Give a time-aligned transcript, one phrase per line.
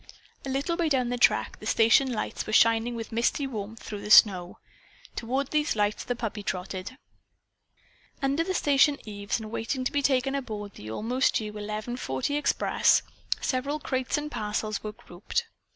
[0.47, 4.01] A little way down the track the station lights were shining with misty warmth through
[4.01, 4.57] the snow.
[5.15, 6.97] Toward these lights the puppy trotted.
[8.19, 12.35] Under the station eaves, and waiting to be taken aboard the almost due eleven forty
[12.35, 13.03] express,
[13.41, 15.45] several crates and parcels were grouped.